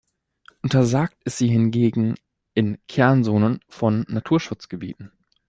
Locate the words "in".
2.55-2.79